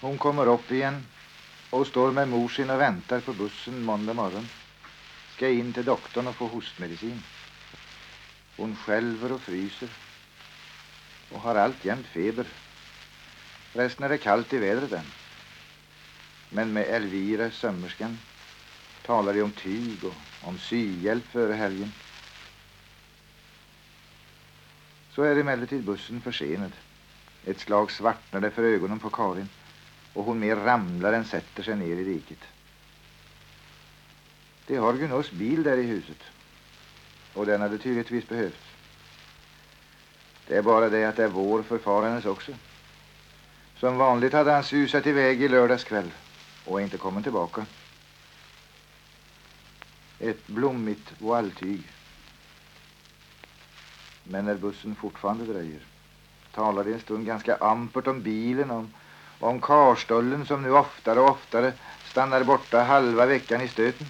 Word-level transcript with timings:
Hon 0.00 0.18
kommer 0.18 0.46
upp 0.46 0.72
igen 0.72 1.06
och 1.70 1.86
står 1.86 2.12
med 2.12 2.28
mor 2.28 2.48
sin 2.48 2.70
och 2.70 2.80
väntar 2.80 3.20
på 3.20 3.32
bussen 3.32 3.84
måndag 3.84 4.14
morgon. 4.14 4.48
Ska 5.34 5.48
in 5.48 5.72
till 5.72 5.84
doktorn 5.84 6.26
och 6.26 6.36
få 6.36 6.46
hostmedicin. 6.46 7.22
Hon 8.56 8.76
skälver 8.76 9.32
och 9.32 9.40
fryser 9.40 9.88
och 11.32 11.40
har 11.40 11.54
alltjämt 11.54 12.06
feber. 12.06 12.46
Resten 13.72 14.04
är 14.04 14.08
det 14.08 14.18
kallt 14.18 14.52
i 14.52 14.58
vädret 14.58 14.92
än. 14.92 15.06
Men 16.50 16.72
med 16.72 16.84
Elvira, 16.84 17.50
sömmerskan, 17.50 18.18
talar 19.06 19.34
de 19.34 19.42
om 19.42 19.52
tyg 19.52 20.04
och 20.04 20.48
om 20.48 20.58
syhjälp 20.58 21.24
före 21.26 21.52
helgen. 21.52 21.92
Så 25.10 25.22
är 25.22 25.36
emellertid 25.36 25.84
bussen 25.84 26.20
försenad. 26.20 26.72
Ett 27.44 27.60
slag 27.60 27.90
svartnar 27.90 28.40
det 28.40 28.50
för 28.50 28.62
ögonen 28.62 28.98
på 28.98 29.10
Karin 29.10 29.48
och 30.14 30.24
hon 30.24 30.38
mer 30.38 30.56
ramlar 30.56 31.12
än 31.12 31.24
sätter 31.24 31.62
sig 31.62 31.76
ner 31.76 31.96
i 31.96 32.04
diket. 32.04 32.38
De 34.66 34.76
har 34.76 34.92
Gunås 34.92 35.30
bil 35.30 35.62
där 35.62 35.76
i 35.76 35.82
huset 35.82 36.22
och 37.34 37.46
den 37.46 37.60
hade 37.60 37.78
tydligtvis 37.78 38.28
behövts. 38.28 38.64
Det 40.46 40.56
är 40.56 40.62
bara 40.62 40.88
det 40.88 41.04
att 41.04 41.16
det 41.16 41.24
är 41.24 41.28
vår 41.28 41.62
förfarandes 41.62 42.24
också. 42.24 42.52
Som 43.76 43.96
vanligt 43.96 44.32
hade 44.32 44.52
han 44.52 44.64
susat 44.64 45.06
iväg 45.06 45.42
i 45.42 45.48
lördags 45.48 45.84
kväll 45.84 46.10
och 46.64 46.80
inte 46.80 46.98
kommit 46.98 47.22
tillbaka. 47.24 47.66
Ett 50.18 50.46
blommigt 50.46 51.12
voaltyg. 51.18 51.82
Men 54.24 54.44
när 54.44 54.54
bussen 54.54 54.94
fortfarande 54.94 55.44
dröjer 55.44 55.80
talar 56.52 56.84
de 56.84 56.92
en 56.92 57.00
stund 57.00 57.26
ganska 57.26 57.56
ampert 57.56 58.06
om 58.06 58.22
bilen, 58.22 58.70
om, 58.70 58.92
om 59.40 59.60
karstollen 59.60 60.46
som 60.46 60.62
nu 60.62 60.70
oftare 60.72 61.20
och 61.20 61.30
oftare 61.30 61.72
stannar 62.04 62.44
borta 62.44 62.82
halva 62.82 63.26
veckan 63.26 63.60
i 63.60 63.68
stöten. 63.68 64.06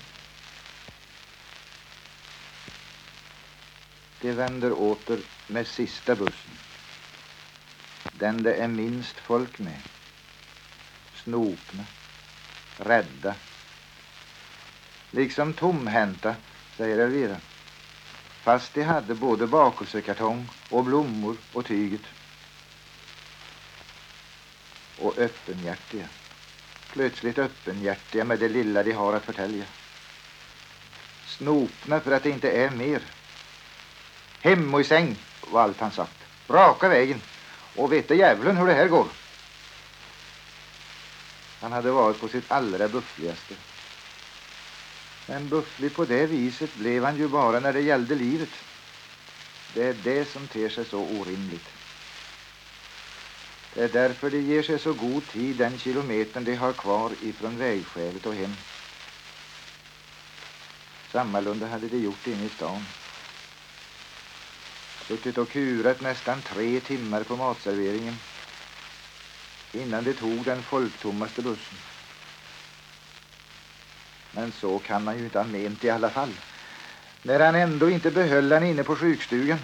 De 4.21 4.33
vänder 4.33 4.73
åter 4.73 5.19
med 5.47 5.67
sista 5.67 6.15
bussen. 6.15 6.59
Den 8.13 8.43
det 8.43 8.55
är 8.55 8.69
minst 8.69 9.17
folk 9.17 9.59
med. 9.59 9.83
Snopna, 11.15 11.85
rädda. 12.77 13.35
Liksom 15.11 15.53
tomhänta, 15.53 16.35
säger 16.77 16.99
Elvira. 16.99 17.37
Fast 18.43 18.75
de 18.75 18.83
hade 18.83 19.15
både 19.15 19.47
bakelsekartong 19.47 20.49
och 20.71 20.85
blommor 20.85 21.37
och 21.53 21.67
tyget. 21.67 22.03
Och 24.99 25.10
öppenhjärtiga. 25.21 26.09
Plötsligt 26.93 27.39
öppenhjärtiga 27.39 28.25
med 28.25 28.39
det 28.39 28.49
lilla 28.49 28.83
de 28.83 28.93
har 28.93 29.13
att 29.13 29.25
förtälja. 29.25 29.65
Snopna 31.27 32.01
för 32.01 32.13
att 32.13 32.23
det 32.23 32.31
inte 32.31 32.51
är 32.51 32.71
mer. 32.71 33.03
Hem 34.41 34.75
och 34.75 34.81
i 34.81 34.85
säng, 34.85 35.17
var 35.51 35.63
allt 35.63 35.81
han 35.81 35.91
sagt. 35.91 36.17
Raka 36.49 36.89
vägen. 36.89 37.21
Och 37.77 37.93
vete 37.93 38.15
djävulen 38.15 38.57
hur 38.57 38.67
det 38.67 38.75
här 38.75 38.89
går. 38.89 39.07
Han 41.61 41.73
hade 41.73 41.91
varit 41.91 42.21
på 42.21 42.29
sitt 42.29 42.51
allra 42.53 42.89
buffligaste. 42.89 43.55
Men 45.27 45.49
bufflig 45.49 45.95
på 45.95 46.05
det 46.05 46.27
viset 46.27 46.75
blev 46.75 47.05
han 47.05 47.17
ju 47.17 47.29
bara 47.29 47.61
när 47.61 47.73
det 47.73 47.81
gällde 47.81 48.15
livet. 48.15 48.49
Det 49.75 49.83
är 49.83 49.95
det 50.05 50.25
som 50.25 50.49
ter 50.49 50.69
sig 50.69 50.85
så 50.85 50.99
orimligt. 50.99 51.69
Det 53.75 53.85
är 53.85 53.89
därför 53.89 54.31
det 54.31 54.41
ger 54.41 54.63
sig 54.63 54.79
så 54.79 54.93
god 54.93 55.23
tid 55.29 55.57
den 55.57 55.79
kilometern 55.79 56.45
de 56.45 56.55
har 56.55 56.73
kvar 56.73 57.13
ifrån 57.23 57.59
vägskälet 57.59 58.27
och 58.27 58.35
hem. 58.35 58.57
Sammalunda 61.13 61.67
hade 61.67 61.89
de 61.89 61.99
gjort 61.99 62.27
inne 62.27 62.47
i 62.47 62.49
stan. 62.49 62.85
Suttit 65.09 65.39
och 65.39 65.49
kurat 65.49 66.01
nästan 66.01 66.43
tre 66.43 66.81
timmar 66.81 67.23
på 67.23 67.37
matserveringen 67.37 68.17
innan 69.73 70.05
de 70.05 70.13
tog 70.13 70.45
den 70.45 70.63
folktommaste 70.63 71.43
bussen. 71.43 71.79
Men 74.33 74.53
så 74.53 74.79
kan 74.79 75.05
man 75.05 75.19
ju 75.19 75.25
inte 75.25 75.39
ha 75.39 75.47
ment 75.47 75.85
i 75.85 75.91
alla 75.91 76.11
fall. 76.11 76.33
När 77.23 77.41
han 77.41 77.55
ändå 77.55 77.91
inte 77.91 78.11
behöll 78.11 78.49
den 78.49 78.63
inne 78.63 78.85
på 78.85 78.97
sjukstugan. 78.97 79.59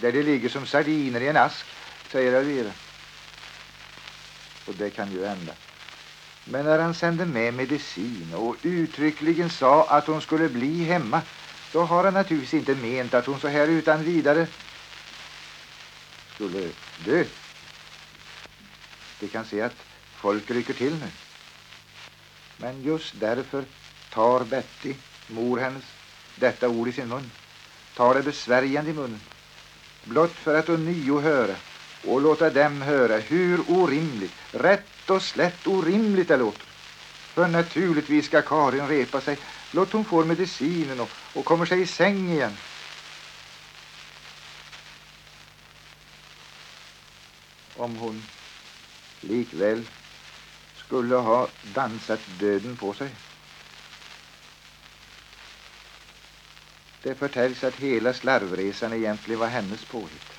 Där 0.00 0.12
de 0.12 0.22
ligger 0.22 0.48
som 0.48 0.66
sardiner 0.66 1.20
i 1.20 1.28
en 1.28 1.36
ask, 1.36 1.66
säger 2.10 2.32
Elvira. 2.32 2.72
Och 4.66 4.74
det 4.74 4.90
kan 4.90 5.12
ju 5.12 5.26
hända. 5.26 5.52
Men 6.44 6.64
när 6.64 6.78
han 6.78 6.94
sände 6.94 7.26
med 7.26 7.54
medicin 7.54 8.34
och 8.34 8.56
uttryckligen 8.62 9.50
sa 9.50 9.84
att 9.88 10.06
hon 10.06 10.20
skulle 10.20 10.48
bli 10.48 10.84
hemma 10.84 11.22
så 11.72 11.82
har 11.82 12.04
han 12.04 12.14
naturligtvis 12.14 12.54
inte 12.54 12.74
ment 12.74 13.14
att 13.14 13.26
hon 13.26 13.40
så 13.40 13.48
här 13.48 13.68
utan 13.68 14.04
vidare 14.04 14.46
skulle 16.34 16.68
dö. 17.04 17.24
Vi 19.20 19.28
kan 19.28 19.44
se 19.44 19.62
att 19.62 19.76
folk 20.16 20.50
rycker 20.50 20.74
till 20.74 20.94
nu. 20.94 21.08
Men 22.56 22.82
just 22.82 23.20
därför 23.20 23.64
tar 24.10 24.44
Betty, 24.44 24.94
mor 25.26 25.58
hennes, 25.58 25.84
detta 26.36 26.68
ord 26.68 26.88
i 26.88 26.92
sin 26.92 27.08
mun. 27.08 27.30
Tar 27.94 28.14
det 28.14 28.22
besvärjande 28.22 28.90
i 28.90 28.94
munnen. 28.94 29.20
Blott 30.04 30.32
för 30.32 30.54
att 30.58 30.68
ånyo 30.68 31.20
höra 31.20 31.54
och 32.06 32.20
låta 32.20 32.50
dem 32.50 32.82
höra 32.82 33.16
hur 33.16 33.60
orimligt, 33.70 34.34
rätt 34.52 35.10
och 35.10 35.22
slätt 35.22 35.66
orimligt 35.66 36.28
det 36.28 36.36
låter. 36.36 36.66
För 37.34 37.48
naturligtvis 37.48 38.26
ska 38.26 38.42
Karin 38.42 38.88
repa 38.88 39.20
sig 39.20 39.38
Låt 39.72 39.92
hon 39.92 40.04
får 40.04 40.24
medicinen 40.24 41.00
och, 41.00 41.10
och 41.34 41.44
kommer 41.44 41.66
sig 41.66 41.80
i 41.80 41.86
säng 41.86 42.30
igen. 42.30 42.56
Om 47.76 47.96
hon 47.96 48.22
likväl 49.20 49.84
skulle 50.76 51.16
ha 51.16 51.48
dansat 51.62 52.20
döden 52.38 52.76
på 52.76 52.94
sig. 52.94 53.10
Det 57.02 57.14
förtäljs 57.14 57.64
att 57.64 57.76
hela 57.76 58.12
slarvresan 58.12 58.92
egentligen 58.92 59.40
var 59.40 59.46
hennes 59.46 59.84
påhitt. 59.84 60.32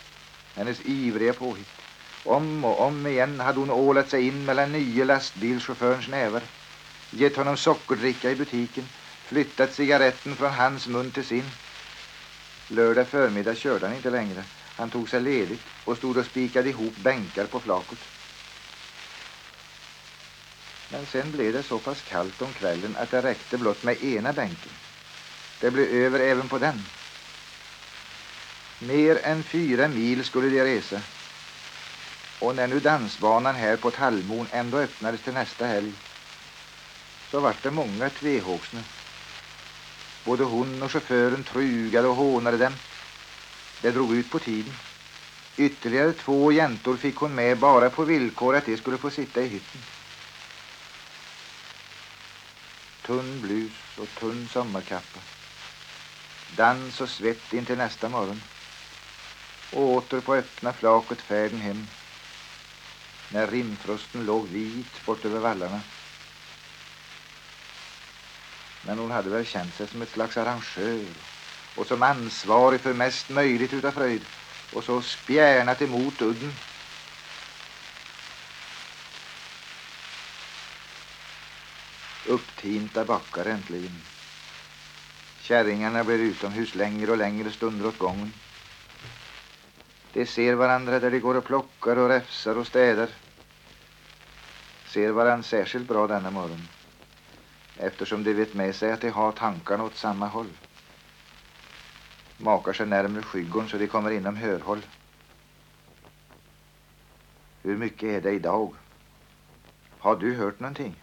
Hennes 0.56 0.82
ivriga 0.86 1.34
påhitt. 1.34 1.82
Om 2.24 2.66
och 2.66 2.82
om 2.82 3.08
igen 3.08 3.40
hade 3.40 3.60
hon 3.60 3.72
ålat 3.72 4.10
sig 4.10 4.28
in 4.28 4.46
mellan 4.46 4.72
nye 4.72 5.06
lastbilschaufförens 5.06 6.08
nävar. 6.08 6.42
Gett 7.12 7.36
honom 7.36 7.58
sockerdricka 7.58 8.32
i 8.32 8.36
butiken 8.36 8.86
flyttat 9.26 9.74
cigaretten 9.74 10.36
från 10.36 10.52
hans 10.52 10.88
mun 10.88 11.12
till 11.12 11.24
sin. 11.26 11.44
Lördag 12.68 13.08
förmiddag 13.08 13.56
körde 13.56 13.88
han 13.88 13.96
inte 13.96 14.10
längre. 14.10 14.44
Han 14.76 14.90
tog 14.90 15.10
sig 15.10 15.22
ledigt 15.22 15.62
och 15.86 15.98
stod 15.98 16.18
och 16.18 16.26
spikade 16.26 16.70
ihop 16.70 16.94
bänkar 17.04 17.46
på 17.46 17.60
flaket. 17.60 18.00
Men 20.90 21.06
sen 21.06 21.32
blev 21.32 21.54
det 21.54 21.64
så 21.64 21.80
pass 21.80 22.02
kallt 22.02 22.42
om 22.42 22.54
kvällen 22.54 22.96
att 22.96 23.12
det 23.12 23.22
räckte 23.22 23.58
blott 23.58 23.84
med 23.84 24.04
ena 24.04 24.34
bänken. 24.34 24.72
Det 25.60 25.72
blev 25.72 25.88
över 25.88 26.20
även 26.20 26.50
på 26.50 26.58
den. 26.58 26.84
Mer 28.80 29.20
än 29.24 29.44
fyra 29.44 29.88
mil 29.88 30.24
skulle 30.26 30.50
de 30.50 30.64
resa. 30.64 31.02
Och 32.40 32.56
när 32.56 32.68
nu 32.68 32.80
dansbanan 32.80 33.56
här 33.56 33.78
på 33.78 33.92
Tallmon 33.92 34.48
ändå 34.52 34.78
öppnades 34.78 35.22
till 35.22 35.34
nästa 35.34 35.66
helg 35.66 35.94
så 37.32 37.40
vart 37.40 37.64
det 37.64 37.72
många 37.72 38.10
tvehågsna. 38.10 38.84
Både 40.26 40.44
hon 40.44 40.84
och 40.84 40.92
chauffören 40.92 41.44
trugade 41.44 42.08
och 42.08 42.16
hånade 42.16 42.58
dem. 42.58 42.74
Det 43.82 43.92
drog 43.92 44.16
ut 44.16 44.30
på 44.30 44.40
tiden. 44.40 44.74
Ytterligare 45.58 46.14
två 46.14 46.52
jäntor 46.52 46.98
fick 46.98 47.16
hon 47.16 47.36
med 47.36 47.58
bara 47.58 47.90
på 47.90 48.04
villkor 48.04 48.56
att 48.56 48.66
de 48.66 48.78
skulle 48.78 48.98
få 48.98 49.10
sitta 49.10 49.42
i 49.42 49.48
hytten. 49.48 49.82
Tunn 53.02 53.42
blus 53.42 53.98
och 53.98 54.08
tunn 54.20 54.50
sommarkappa. 54.54 55.20
Dans 56.56 57.02
och 57.02 57.10
svett 57.10 57.54
in 57.54 57.66
till 57.66 57.78
nästa 57.78 58.10
morgon. 58.10 58.42
Och 59.72 59.90
åter 59.90 60.22
på 60.22 60.36
öppna 60.36 60.74
flaket 60.74 61.22
färden 61.22 61.62
hem. 61.62 61.88
När 63.30 63.48
rimfrosten 63.48 64.26
låg 64.26 64.48
vit 64.48 65.06
bort 65.06 65.26
över 65.26 65.40
vallarna. 65.40 65.82
Men 68.82 69.00
hon 69.00 69.12
hade 69.12 69.30
väl 69.30 69.46
känt 69.46 69.76
sig 69.76 69.88
som 69.88 70.02
ett 70.02 70.10
slags 70.10 70.38
arrangör 70.38 71.06
och 71.76 71.88
som 71.88 72.04
ansvarig 72.04 72.82
för 72.82 72.94
mest 72.94 73.30
möjligt 73.30 73.74
utav 73.74 73.92
fröjd 73.92 74.22
och 74.74 74.84
så 74.84 75.02
spjärnat 75.02 75.82
emot 75.82 76.22
udden. 76.22 76.54
Upptinta 82.26 83.06
backar 83.06 83.46
äntligen. 83.46 84.02
Kärringarna 85.42 86.04
blir 86.04 86.20
utomhus 86.20 86.76
längre 86.76 87.12
och 87.12 87.18
längre 87.18 87.52
stunder 87.52 87.88
åt 87.88 87.98
gången. 87.98 88.34
De 90.14 90.26
ser 90.26 90.56
varandra 90.56 91.00
där 91.00 91.12
de 91.12 91.20
går 91.20 91.36
och 91.36 91.46
plockar 91.46 91.98
och 91.98 92.10
räfsar 92.10 92.58
och 92.58 92.68
städar. 92.68 93.10
ser 94.88 95.12
varann 95.12 95.44
särskilt 95.44 95.88
bra 95.88 96.08
denna 96.08 96.32
morgon 96.32 96.68
eftersom 97.78 98.24
de 98.24 98.34
vet 98.34 98.54
med 98.54 98.76
sig 98.76 98.92
att 98.92 99.02
de 99.02 99.10
har 99.10 99.32
tankarna 99.32 99.84
åt 99.84 99.96
samma 99.96 100.28
håll. 100.28 100.50
Makar 102.38 102.74
sig 102.74 102.86
närmre 102.86 103.22
skyggon 103.22 103.70
så 103.70 103.78
de 103.78 103.88
kommer 103.88 104.12
inom 104.12 104.36
hörhåll. 104.36 104.82
Hur 107.64 107.78
mycket 107.78 108.10
är 108.10 108.22
det 108.22 108.32
idag? 108.32 108.74
Har 110.00 110.16
du 110.16 110.36
hört 110.36 110.60
någonting? 110.60 110.96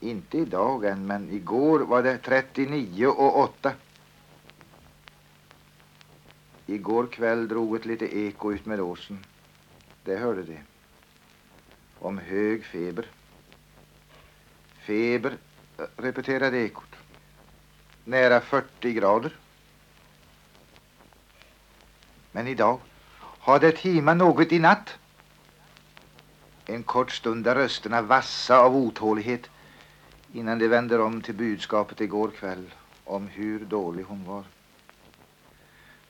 Inte 0.00 0.38
idag 0.38 0.84
än, 0.84 1.06
men 1.06 1.30
igår 1.30 1.80
var 1.80 2.02
det 2.02 2.18
39 2.18 3.06
och 3.06 3.38
8. 3.38 3.72
Igår 6.66 7.06
kväll 7.06 7.48
drog 7.48 7.76
ett 7.76 7.84
lite 7.84 8.18
eko 8.18 8.52
ut 8.52 8.66
med 8.66 8.80
åsen. 8.80 9.24
Det 10.04 10.16
hörde 10.16 10.42
de. 10.42 10.58
Om 11.98 12.18
hög 12.18 12.64
feber. 12.64 13.06
Feber, 14.86 15.36
repeterade 15.96 16.58
ekot. 16.58 16.96
Nära 18.04 18.40
40 18.40 18.92
grader. 18.92 19.36
Men 22.32 22.48
idag, 22.48 22.80
har 23.18 23.60
det 23.60 23.72
timat 23.72 24.16
något 24.16 24.52
i 24.52 24.58
natt? 24.58 24.98
En 26.66 26.82
kort 26.82 27.12
stund 27.12 27.44
där 27.44 27.54
rösterna 27.54 28.02
vassa 28.02 28.58
av 28.58 28.76
otålighet 28.76 29.50
innan 30.32 30.58
de 30.58 30.68
vänder 30.68 31.00
om 31.00 31.22
till 31.22 31.34
budskapet 31.34 32.00
igår 32.00 32.30
kväll 32.30 32.74
om 33.04 33.26
hur 33.28 33.64
dålig 33.64 34.02
hon 34.02 34.24
var. 34.24 34.44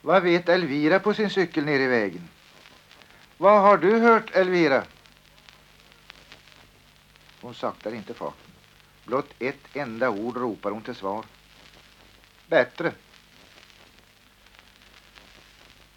Vad 0.06 0.22
vet 0.22 0.48
Elvira 0.48 0.98
på 1.00 1.14
sin 1.14 1.30
cykel 1.30 1.64
nere 1.64 1.82
i 1.82 1.86
vägen? 1.86 2.28
Vad 3.36 3.60
har 3.60 3.78
du 3.78 3.98
hört, 3.98 4.30
Elvira? 4.30 4.84
Hon 7.40 7.54
saktar 7.54 7.94
inte 7.94 8.14
farten. 8.14 8.50
Blott 9.04 9.34
ett 9.38 9.76
enda 9.76 10.10
ord 10.10 10.36
ropar 10.36 10.70
hon 10.70 10.82
till 10.82 10.94
svar. 10.94 11.24
Bättre. 12.46 12.92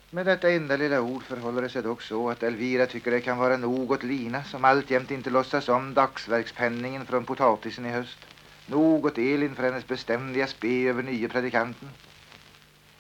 Med 0.10 0.26
detta 0.26 0.52
enda 0.52 0.78
lilla 0.78 1.02
ord 1.02 1.24
förhåller 1.24 1.62
det 1.62 1.70
sig 1.70 1.84
dock 1.84 2.02
så 2.02 2.30
att 2.30 2.44
Elvira 2.44 2.86
tycker 2.86 3.12
det 3.12 3.22
kan 3.22 3.38
vara 3.38 3.58
nog 3.58 3.92
åt 3.92 4.04
Lina 4.04 4.44
som 4.44 4.66
alltjämt 4.66 5.12
inte 5.12 5.30
låtsas 5.30 5.70
om 5.70 5.94
dagsverkspenningen 5.94 7.06
från 7.06 7.26
potatisen 7.26 7.86
i 7.86 7.90
höst. 7.90 8.20
Nog 8.66 9.06
åt 9.06 9.18
Elin 9.18 9.56
för 9.56 9.64
hennes 9.64 9.88
beständiga 9.88 10.48
spe 10.48 10.88
över 10.88 11.04
nye 11.04 11.30
predikanten. 11.30 11.90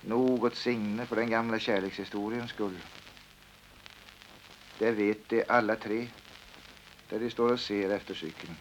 Nog 0.01 0.43
åt 0.43 0.55
Signe 0.55 1.05
för 1.05 1.15
den 1.15 1.29
gamla 1.29 1.59
kärlekshistoriens 1.59 2.49
skull. 2.49 2.77
Det 4.77 4.91
vet 4.91 5.29
de 5.29 5.43
alla 5.47 5.75
tre 5.75 6.07
där 7.09 7.19
de 7.19 7.29
står 7.29 7.51
och 7.51 7.59
ser 7.59 7.89
efter 7.89 8.13
cykeln. 8.13 8.55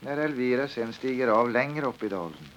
När 0.00 0.16
Elvira 0.16 0.68
sen 0.68 0.92
stiger 0.92 1.28
av 1.28 1.50
längre 1.50 1.86
upp 1.86 2.02
i 2.02 2.08
dalen 2.08 2.48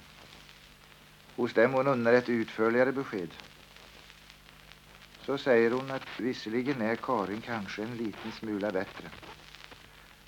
hos 1.36 1.54
dem 1.54 1.74
hon 1.74 1.88
unnar 1.88 2.14
ett 2.14 2.30
utförligare 2.30 2.92
besked 2.92 3.30
så 5.26 5.38
säger 5.38 5.72
hon 5.72 5.92
att 5.92 6.20
visserligen 6.20 6.82
är 6.82 6.96
Karin 6.96 7.42
kanske 7.42 7.84
en 7.84 7.98
liten 7.98 8.32
smula 8.32 8.72
bättre. 8.72 9.10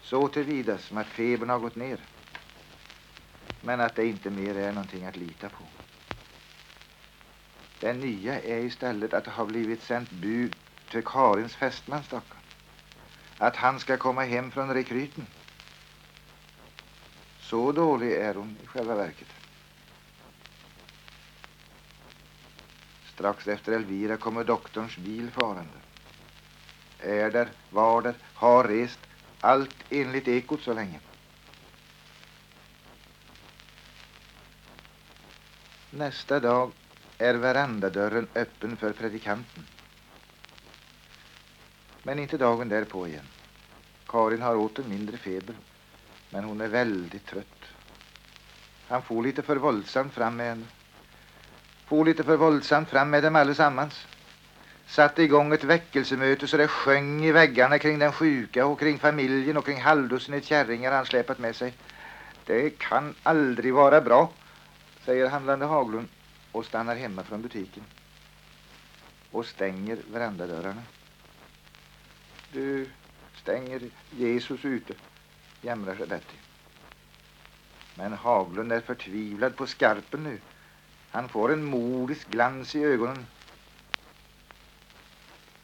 Så 0.01 0.27
tillvida 0.27 0.77
som 0.77 0.97
att 0.97 1.07
febern 1.07 1.49
har 1.49 1.59
gått 1.59 1.75
ner. 1.75 1.99
Men 3.65 3.81
att 3.81 3.95
det 3.95 4.05
inte 4.05 4.29
mer 4.29 4.55
är 4.55 4.71
någonting 4.71 5.05
att 5.05 5.17
lita 5.17 5.49
på. 5.49 5.63
Det 7.79 7.93
nya 7.93 8.41
är 8.41 8.59
istället 8.59 9.13
att 9.13 9.25
det 9.25 9.31
har 9.31 9.45
blivit 9.45 9.83
sänt 9.83 10.11
bud 10.11 10.55
till 10.91 11.03
Karins 11.03 11.55
fästman 11.55 12.03
stackarn. 12.03 12.39
Att 13.37 13.55
han 13.55 13.79
ska 13.79 13.97
komma 13.97 14.23
hem 14.23 14.51
från 14.51 14.73
rekryten. 14.73 15.27
Så 17.39 17.71
dålig 17.71 18.11
är 18.11 18.35
hon 18.35 18.57
i 18.63 18.67
själva 18.67 18.95
verket. 18.95 19.27
Strax 23.13 23.47
efter 23.47 23.71
Elvira 23.71 24.17
kommer 24.17 24.43
doktorns 24.43 24.97
bil 24.97 25.31
farande. 25.31 25.79
Är 26.99 27.31
där, 27.31 27.49
var 27.69 28.01
där, 28.01 28.15
har 28.33 28.63
rest. 28.63 28.99
Allt 29.39 29.75
enligt 29.89 30.27
ekot 30.27 30.61
så 30.61 30.73
länge. 30.73 30.99
Nästa 35.97 36.39
dag 36.39 36.71
är 37.17 37.33
verandadörren 37.33 38.27
öppen 38.35 38.77
för 38.77 38.93
predikanten. 38.93 39.63
Men 42.03 42.19
inte 42.19 42.37
dagen 42.37 42.69
därpå 42.69 43.07
igen. 43.07 43.25
Karin 44.07 44.41
har 44.41 44.55
åter 44.55 44.83
mindre 44.83 45.17
feber, 45.17 45.55
men 46.29 46.43
hon 46.43 46.61
är 46.61 46.67
väldigt 46.67 47.25
trött. 47.25 47.63
Han 48.87 49.01
får 49.01 49.23
lite 49.23 49.41
för 49.41 49.55
våldsamt 49.55 50.13
fram 50.13 50.35
med 50.35 50.49
henne. 50.49 50.65
For 51.85 52.05
lite 52.05 52.23
för 52.23 52.37
våldsamt 52.37 52.89
fram 52.89 53.09
med 53.09 53.23
dem 53.23 53.35
allesammans. 53.35 54.07
Satte 54.87 55.23
igång 55.23 55.53
ett 55.53 55.63
väckelsemöte 55.63 56.47
så 56.47 56.57
det 56.57 56.67
sjöng 56.67 57.25
i 57.25 57.31
väggarna 57.31 57.79
kring 57.79 57.99
den 57.99 58.11
sjuka 58.11 58.65
och 58.65 58.79
kring 58.79 58.99
familjen 58.99 59.57
och 59.57 59.65
kring 59.65 59.81
halvdussinet 59.81 60.45
kärringar 60.45 60.91
han 60.91 61.05
släpat 61.05 61.39
med 61.39 61.55
sig. 61.55 61.73
Det 62.45 62.69
kan 62.69 63.15
aldrig 63.23 63.73
vara 63.73 64.01
bra, 64.01 64.31
säger 65.05 65.29
handlande 65.29 65.65
Haglund 65.65 66.07
och 66.51 66.65
stannar 66.65 66.95
hemma 66.95 67.23
från 67.23 67.41
butiken. 67.41 67.83
Och 69.31 69.45
stänger 69.45 69.97
verandadörrarna. 70.11 70.83
Du 72.51 72.89
stänger 73.35 73.81
Jesus 74.11 74.65
ute, 74.65 74.93
jämrar 75.61 75.95
sig 75.95 76.07
Betty. 76.07 76.37
Men 77.95 78.13
Haglund 78.13 78.71
är 78.73 78.81
förtvivlad 78.81 79.55
på 79.55 79.67
skarpen 79.67 80.23
nu. 80.23 80.39
Han 81.11 81.29
får 81.29 81.53
en 81.53 81.63
modisk 81.63 82.29
glans 82.29 82.75
i 82.75 82.83
ögonen. 82.83 83.25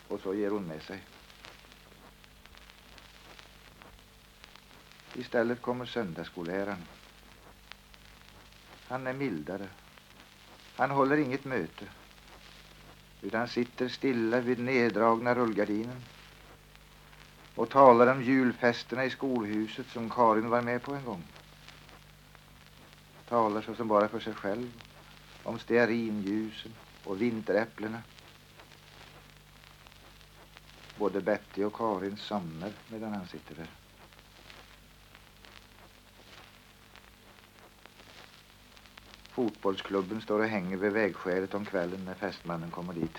Och 0.08 0.20
så 0.20 0.34
ger 0.34 0.50
hon 0.50 0.68
med 0.68 0.82
sig. 0.82 1.04
Istället 5.14 5.62
kommer 5.62 5.86
söndagsskolläraren. 5.86 6.86
Han 8.90 9.08
är 9.08 9.14
mildare. 9.14 9.68
Han 10.76 10.92
håller 10.92 11.18
inget 11.18 11.46
möte 11.46 11.86
utan 13.22 13.48
sitter 13.48 13.88
stilla 13.88 14.40
vid 14.40 14.60
neddragna 14.60 15.36
rullgardinen 15.36 16.02
och 17.56 17.70
talar 17.70 18.08
om 18.08 18.24
julfesterna 18.24 19.06
i 19.06 19.10
skolhuset 19.10 19.88
som 19.88 20.10
Karin 20.10 20.50
var 20.50 20.62
med 20.62 20.82
på 20.82 20.94
en 20.94 21.06
gång. 21.06 21.24
Talar 23.28 23.62
så 23.62 23.76
som 23.76 23.88
bara 23.88 24.08
för 24.08 24.20
sig 24.20 24.34
själv 24.34 24.72
om 25.44 25.60
stearinljusen 25.60 26.72
och 27.04 27.22
vinteräpplena. 27.22 28.02
Både 30.98 31.22
Betty 31.22 31.64
och 31.64 31.74
Karin 31.74 32.18
somnar 32.18 32.72
medan 32.88 33.14
han 33.14 33.28
sitter 33.28 33.56
där. 33.56 33.79
Fotbollsklubben 39.40 40.22
står 40.22 40.40
och 40.40 40.48
hänger 40.48 40.78
vid 40.78 40.92
vägskälet 40.92 41.54
om 41.54 41.66
kvällen 41.66 42.06
när 42.06 42.14
fästmannen 42.14 42.72
kommer 42.72 42.94
dit. 42.94 43.18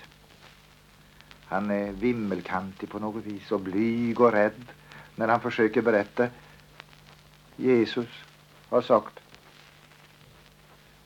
Han 1.45 1.71
är 1.71 1.91
vimmelkantig 1.91 2.89
på 2.89 2.99
något 2.99 3.25
vis 3.25 3.51
och 3.51 3.59
blyg 3.59 4.19
och 4.19 4.31
rädd 4.31 4.65
när 5.15 5.27
han 5.27 5.41
försöker 5.41 5.81
berätta. 5.81 6.27
Jesus 7.55 8.07
har 8.69 8.81
sagt 8.81 9.19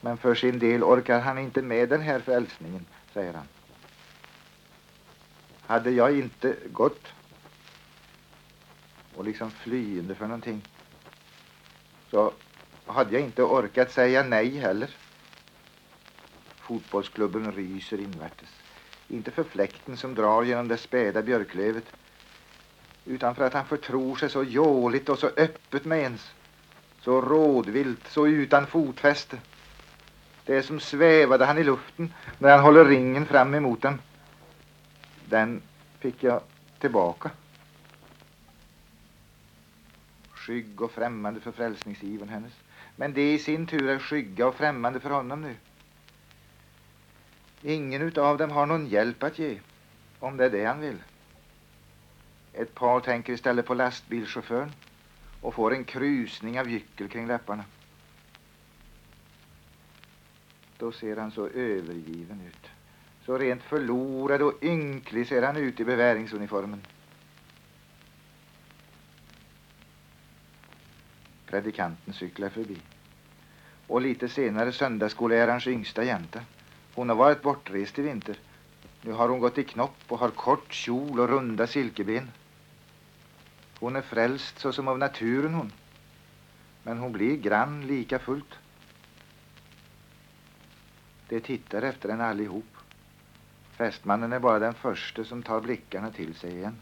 men 0.00 0.16
för 0.16 0.34
sin 0.34 0.58
del 0.58 0.82
orkar 0.84 1.20
han 1.20 1.38
inte 1.38 1.62
med 1.62 1.88
den 1.88 2.00
här 2.00 2.20
frälsningen, 2.20 2.86
säger 3.14 3.32
han. 3.32 3.48
Hade 5.66 5.90
jag 5.90 6.18
inte 6.18 6.56
gått 6.72 7.06
och 9.14 9.24
liksom 9.24 9.50
flyende 9.50 10.14
för 10.14 10.26
någonting 10.26 10.62
så 12.10 12.32
hade 12.86 13.12
jag 13.12 13.22
inte 13.22 13.42
orkat 13.42 13.92
säga 13.92 14.22
nej 14.22 14.56
heller. 14.56 14.90
Fotbollsklubben 16.66 17.52
ryser 17.52 18.00
invärtes. 18.00 18.48
Inte 19.08 19.30
för 19.30 19.44
fläkten 19.44 19.96
som 19.96 20.14
drar 20.14 20.42
genom 20.42 20.68
det 20.68 20.76
späda 20.76 21.22
björklövet 21.22 21.84
utan 23.04 23.34
för 23.34 23.44
att 23.44 23.54
han 23.54 23.66
förtror 23.66 24.16
sig 24.16 24.30
så 24.30 24.42
jåligt 24.42 25.08
och 25.08 25.18
så 25.18 25.26
öppet 25.26 25.84
med 25.84 25.98
ens. 25.98 26.30
Så 27.00 27.20
rådvilt, 27.20 28.08
så 28.08 28.26
utan 28.26 28.66
fotfäste. 28.66 29.38
Det 30.44 30.56
är 30.56 30.62
som 30.62 30.80
svävade 30.80 31.44
han 31.44 31.58
i 31.58 31.64
luften 31.64 32.12
när 32.38 32.50
han 32.50 32.60
håller 32.60 32.84
ringen 32.84 33.26
fram 33.26 33.54
emot 33.54 33.82
den. 33.82 34.00
Den 35.24 35.62
fick 35.98 36.22
jag 36.22 36.40
tillbaka. 36.78 37.30
Skygg 40.30 40.82
och 40.82 40.90
främmande 40.90 41.40
för 41.40 41.52
frälsningsiven 41.52 42.28
hennes. 42.28 42.52
Men 42.96 43.12
det 43.12 43.32
i 43.34 43.38
sin 43.38 43.66
tur 43.66 43.88
är 43.88 43.98
skygga 43.98 44.46
och 44.46 44.54
främmande 44.54 45.00
för 45.00 45.10
honom 45.10 45.42
nu. 45.42 45.54
Ingen 47.66 48.02
utav 48.02 48.38
dem 48.38 48.50
har 48.50 48.66
någon 48.66 48.86
hjälp 48.86 49.22
att 49.22 49.38
ge, 49.38 49.60
om 50.18 50.36
det 50.36 50.44
är 50.44 50.50
det 50.50 50.64
han 50.64 50.80
vill. 50.80 51.02
Ett 52.52 52.74
par 52.74 53.00
tänker 53.00 53.32
istället 53.32 53.66
på 53.66 53.74
lastbilschauffören 53.74 54.72
och 55.40 55.54
får 55.54 55.74
en 55.74 55.84
krusning 55.84 56.60
av 56.60 56.70
gyckel 56.70 57.08
kring 57.08 57.26
läpparna. 57.26 57.64
Då 60.78 60.92
ser 60.92 61.16
han 61.16 61.30
så 61.30 61.46
övergiven 61.46 62.40
ut. 62.46 62.70
Så 63.24 63.38
rent 63.38 63.62
förlorad 63.62 64.42
och 64.42 64.64
ynklig 64.64 65.28
ser 65.28 65.42
han 65.42 65.56
ut 65.56 65.80
i 65.80 65.84
beväringsuniformen. 65.84 66.80
Predikanten 71.46 72.14
cyklar 72.14 72.48
förbi. 72.48 72.78
Och 73.86 74.00
lite 74.00 74.28
senare 74.28 74.72
söndagsskollärarens 74.72 75.66
yngsta 75.66 76.04
jänta. 76.04 76.40
Hon 76.96 77.08
har 77.08 77.16
varit 77.16 77.42
bortrest 77.42 77.98
i 77.98 78.02
vinter. 78.02 78.38
Nu 79.02 79.12
har 79.12 79.28
hon 79.28 79.40
gått 79.40 79.58
i 79.58 79.64
knopp 79.64 80.02
och 80.08 80.18
har 80.18 80.30
kort 80.30 80.72
kjol 80.72 81.20
och 81.20 81.28
runda 81.28 81.66
silkeben. 81.66 82.30
Hon 83.80 83.96
är 83.96 84.02
frälst 84.02 84.58
såsom 84.58 84.88
av 84.88 84.98
naturen 84.98 85.54
hon. 85.54 85.72
Men 86.82 86.98
hon 86.98 87.12
blir 87.12 87.36
grann 87.36 87.86
lika 87.86 88.18
fullt. 88.18 88.54
De 91.28 91.40
tittar 91.40 91.82
efter 91.82 92.08
henne 92.08 92.24
allihop. 92.24 92.76
Fästmannen 93.70 94.32
är 94.32 94.38
bara 94.38 94.58
den 94.58 94.74
första 94.74 95.24
som 95.24 95.42
tar 95.42 95.60
blickarna 95.60 96.10
till 96.10 96.34
sig 96.34 96.52
igen. 96.52 96.76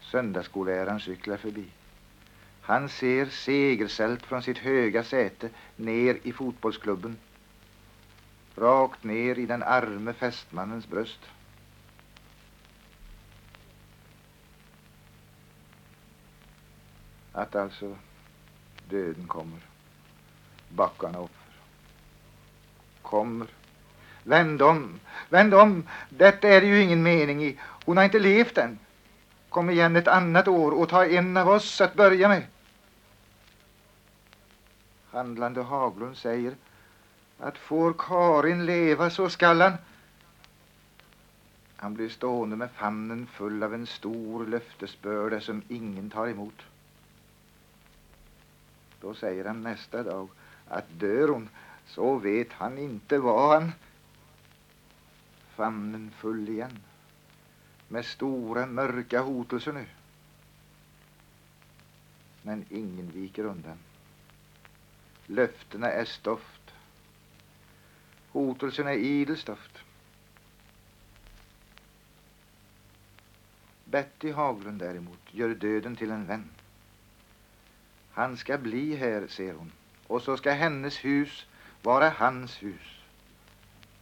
Söndagsskolläraren 0.00 1.00
cyklar 1.00 1.36
förbi. 1.36 1.66
Han 2.66 2.88
ser 2.88 3.26
segersält 3.26 4.26
från 4.26 4.42
sitt 4.42 4.58
höga 4.58 5.04
säte 5.04 5.50
ner 5.76 6.18
i 6.22 6.32
fotbollsklubben. 6.32 7.16
Rakt 8.56 9.04
ner 9.04 9.38
i 9.38 9.46
den 9.46 9.62
arme 9.62 10.12
fästmannens 10.12 10.88
bröst. 10.88 11.20
Att 17.32 17.56
alltså 17.56 17.96
döden 18.88 19.26
kommer. 19.26 19.60
Backarna 20.68 21.18
offer. 21.18 21.52
Kommer. 23.02 23.46
Vänd 24.22 24.62
om, 24.62 25.00
vänd 25.28 25.54
om. 25.54 25.88
Detta 26.08 26.48
är 26.48 26.60
det 26.60 26.66
ju 26.66 26.82
ingen 26.82 27.02
mening 27.02 27.44
i. 27.44 27.58
Hon 27.60 27.96
har 27.96 28.04
inte 28.04 28.18
levt 28.18 28.58
än. 28.58 28.78
Kom 29.48 29.70
igen 29.70 29.96
ett 29.96 30.08
annat 30.08 30.48
år 30.48 30.72
och 30.72 30.88
ta 30.88 31.06
en 31.06 31.36
av 31.36 31.48
oss 31.48 31.80
att 31.80 31.94
börja 31.94 32.28
med. 32.28 32.42
Handlande 35.16 35.62
Haglund 35.62 36.16
säger 36.16 36.56
att 37.38 37.58
får 37.58 37.94
Karin 37.98 38.66
leva 38.66 39.10
så 39.10 39.28
skall 39.30 39.60
han 39.60 39.72
han 41.76 41.94
blir 41.94 42.08
stående 42.08 42.56
med 42.56 42.70
famnen 42.70 43.26
full 43.26 43.62
av 43.62 43.74
en 43.74 43.86
stor 43.86 44.46
löftesbörda 44.46 45.40
som 45.40 45.62
ingen 45.68 46.10
tar 46.10 46.28
emot. 46.28 46.62
Då 49.00 49.14
säger 49.14 49.44
han 49.44 49.62
nästa 49.62 50.02
dag 50.02 50.28
att 50.68 50.84
dör 50.98 51.28
hon 51.28 51.48
så 51.86 52.16
vet 52.16 52.52
han 52.52 52.78
inte 52.78 53.18
vad 53.18 53.52
han... 53.62 53.72
Famnen 55.54 56.10
full 56.10 56.48
igen 56.48 56.78
med 57.88 58.04
stora 58.04 58.66
mörka 58.66 59.20
hotelser 59.20 59.72
nu. 59.72 59.86
Men 62.42 62.64
ingen 62.70 63.10
viker 63.10 63.44
undan. 63.44 63.78
Löftena 65.26 65.92
är 65.92 66.04
stoft. 66.04 66.74
Hotelserna 68.32 68.92
är 68.92 68.98
idelstoft. 68.98 69.78
Betty 73.84 74.32
Haglund 74.32 74.78
däremot 74.78 75.18
gör 75.30 75.54
döden 75.54 75.96
till 75.96 76.10
en 76.10 76.26
vän. 76.26 76.50
Han 78.10 78.36
ska 78.36 78.58
bli 78.58 78.96
här, 78.96 79.26
ser 79.28 79.52
hon, 79.52 79.72
och 80.06 80.22
så 80.22 80.36
ska 80.36 80.52
hennes 80.52 81.04
hus 81.04 81.46
vara 81.82 82.10
hans 82.10 82.62
hus. 82.62 83.00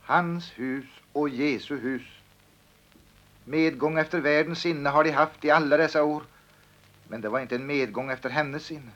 Hans 0.01 0.53
hus 0.59 0.85
och 1.13 1.29
Jesu 1.29 1.79
hus. 1.79 2.03
Medgång 3.45 3.99
efter 3.99 4.21
världens 4.21 4.61
sinne 4.61 4.91
har 4.91 5.05
de 5.05 5.11
haft 5.11 5.45
i 5.45 5.51
alla 5.51 5.77
dessa 5.77 6.03
år. 6.03 6.23
Men 7.09 7.21
det 7.21 7.29
var 7.29 7.41
inte 7.41 7.55
en 7.55 7.67
medgång 7.67 8.11
efter 8.11 8.31
hennes 8.31 8.65
sinne. 8.65 8.91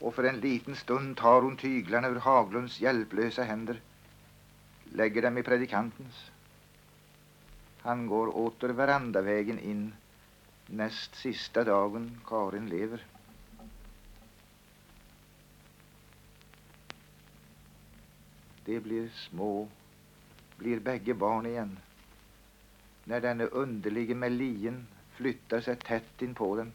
Och 0.00 0.14
för 0.14 0.24
en 0.24 0.40
liten 0.40 0.76
stund 0.76 1.16
tar 1.16 1.42
hon 1.42 1.56
tyglarna 1.56 2.08
ur 2.08 2.16
Haglunds 2.16 2.80
hjälplösa 2.80 3.42
händer, 3.42 3.80
lägger 4.92 5.22
dem 5.22 5.38
i 5.38 5.42
predikantens. 5.42 6.30
Han 7.78 8.06
går 8.06 8.36
åter 8.36 8.68
verandavägen 8.68 9.58
in 9.58 9.92
näst 10.66 11.14
sista 11.14 11.64
dagen 11.64 12.20
Karin 12.26 12.68
lever. 12.68 13.06
De 18.64 18.80
blir 18.80 19.08
små, 19.08 19.68
blir 20.56 20.80
bägge 20.80 21.14
barn 21.14 21.46
igen 21.46 21.78
när 23.04 23.20
denne 23.20 23.44
underlige 23.44 24.14
Melien 24.14 24.86
flyttar 25.12 25.60
sig 25.60 25.76
tätt 25.76 26.22
in 26.22 26.34
på 26.34 26.56
dem. 26.56 26.72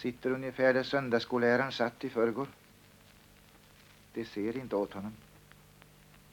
Sitter 0.00 0.30
ungefär 0.30 0.74
där 0.74 0.82
söndagsskolläraren 0.82 1.72
satt 1.72 2.04
i 2.04 2.08
förrgår. 2.10 2.48
De 4.12 4.24
ser 4.24 4.56
inte 4.56 4.76
åt 4.76 4.92
honom. 4.92 5.12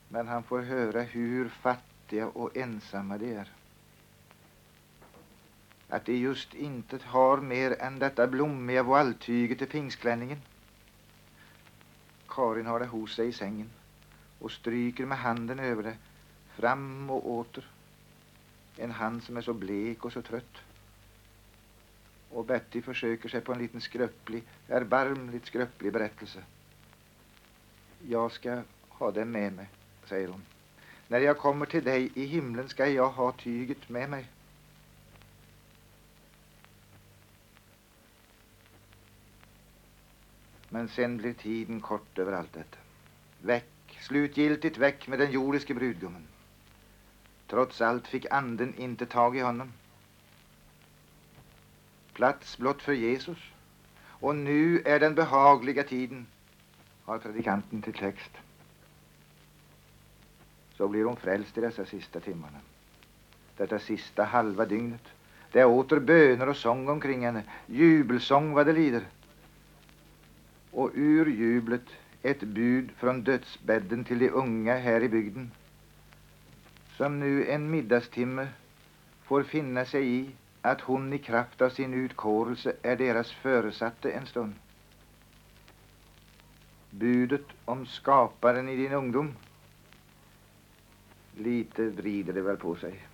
Men 0.09 0.27
han 0.27 0.43
får 0.43 0.61
höra 0.61 1.01
hur 1.01 1.49
fattiga 1.49 2.27
och 2.27 2.57
ensamma 2.57 3.17
de 3.17 3.35
är. 3.35 3.51
Att 5.89 6.05
de 6.05 6.17
just 6.17 6.53
inte 6.53 6.99
har 7.05 7.37
mer 7.37 7.81
än 7.81 7.99
detta 7.99 8.27
blommiga 8.27 8.83
voaltyget 8.83 9.57
till 9.57 9.67
pingstklänningen. 9.67 10.41
Karin 12.27 12.65
har 12.65 12.79
det 12.79 12.85
hos 12.85 13.15
sig 13.15 13.27
i 13.27 13.33
sängen 13.33 13.69
och 14.39 14.51
stryker 14.51 15.05
med 15.05 15.17
handen 15.17 15.59
över 15.59 15.83
det 15.83 15.97
fram 16.55 17.09
och 17.09 17.31
åter. 17.31 17.67
En 18.77 18.91
hand 18.91 19.23
som 19.23 19.37
är 19.37 19.41
så 19.41 19.53
blek 19.53 20.05
och 20.05 20.13
så 20.13 20.21
trött. 20.21 20.57
Och 22.29 22.45
Betty 22.45 22.81
försöker 22.81 23.29
sig 23.29 23.41
på 23.41 23.53
en 23.53 23.59
liten 23.59 23.81
skröplig, 23.81 24.43
erbarmligt 24.67 25.45
skröplig 25.45 25.93
berättelse. 25.93 26.43
Jag 28.07 28.31
ska 28.31 28.61
ha 28.89 29.11
den 29.11 29.31
med 29.31 29.53
mig, 29.53 29.67
säger 30.05 30.27
hon. 30.27 30.41
När 31.07 31.19
jag 31.19 31.37
kommer 31.37 31.65
till 31.65 31.83
dig 31.83 32.11
i 32.13 32.25
himlen 32.25 32.69
ska 32.69 32.87
jag 32.87 33.09
ha 33.09 33.31
tyget 33.31 33.89
med 33.89 34.09
mig. 34.09 34.27
Men 40.69 40.87
sen 40.87 41.17
blir 41.17 41.33
tiden 41.33 41.81
kort 41.81 42.19
över 42.19 42.31
allt 42.31 42.53
detta. 42.53 42.77
Väck, 43.41 43.97
slutgiltigt 44.01 44.77
väck 44.77 45.07
med 45.07 45.19
den 45.19 45.31
jordiske 45.31 45.73
brudgummen. 45.73 46.27
Trots 47.47 47.81
allt 47.81 48.07
fick 48.07 48.25
anden 48.31 48.73
inte 48.77 49.05
tag 49.05 49.37
i 49.37 49.39
honom. 49.39 49.73
Plats 52.17 52.57
blott 52.57 52.81
för 52.81 52.93
Jesus. 52.93 53.37
Och 54.01 54.35
nu 54.35 54.81
är 54.85 54.99
den 54.99 55.15
behagliga 55.15 55.83
tiden, 55.83 56.27
har 57.05 57.17
predikanten 57.17 57.81
till 57.81 57.93
text. 57.93 58.31
Så 60.73 60.87
blir 60.87 61.03
hon 61.03 61.15
frälst 61.15 61.57
i 61.57 61.61
dessa 61.61 61.85
sista 61.85 62.19
timmarna. 62.19 62.57
Detta 63.57 63.79
sista 63.79 64.23
halva 64.23 64.65
dygnet. 64.65 65.01
Det 65.51 65.59
är 65.59 65.65
åter 65.65 65.99
böner 65.99 66.49
och 66.49 66.57
sång 66.57 66.89
omkring 66.89 67.25
henne. 67.25 67.43
Jubelsång 67.65 68.53
vad 68.53 68.65
det 68.65 68.73
lider. 68.73 69.07
Och 70.71 70.91
ur 70.93 71.25
jublet 71.25 71.85
ett 72.21 72.39
bud 72.39 72.91
från 72.97 73.23
dödsbädden 73.23 74.03
till 74.03 74.19
de 74.19 74.29
unga 74.29 74.77
här 74.77 75.03
i 75.03 75.09
bygden 75.09 75.51
som 76.95 77.19
nu 77.19 77.47
en 77.47 77.71
middagstimme 77.71 78.47
får 79.23 79.43
finna 79.43 79.85
sig 79.85 80.07
i 80.07 80.31
att 80.67 80.81
hon 80.81 81.13
i 81.13 81.17
kraft 81.17 81.61
av 81.61 81.69
sin 81.69 81.93
utkårelse 81.93 82.73
är 82.81 82.95
deras 82.95 83.31
föresatte 83.31 84.11
en 84.11 84.25
stund. 84.25 84.53
Budet 86.89 87.45
om 87.65 87.85
skaparen 87.85 88.69
i 88.69 88.75
din 88.75 88.93
ungdom. 88.93 89.33
Lite 91.37 91.83
vrider 91.83 92.33
det 92.33 92.41
väl 92.41 92.57
på 92.57 92.75
sig. 92.75 93.07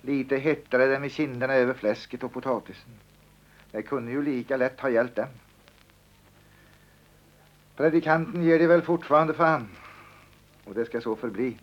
Lite 0.00 0.36
hettade 0.36 0.86
det 0.86 0.94
dem 0.94 1.04
i 1.04 1.10
kinderna 1.10 1.54
över 1.54 1.74
fläsket 1.74 2.22
och 2.22 2.32
potatisen. 2.32 2.90
Det 3.70 3.82
kunde 3.82 4.12
ju 4.12 4.22
lika 4.22 4.56
lätt 4.56 4.80
ha 4.80 4.90
gällt 4.90 5.16
dem. 5.16 5.28
Predikanten 7.76 8.42
ger 8.42 8.58
det 8.58 8.66
väl 8.66 8.82
fortfarande 8.82 9.34
fan. 9.34 9.68
Och 10.64 10.74
det 10.74 10.84
ska 10.84 11.00
så 11.00 11.16
förbli 11.16 11.58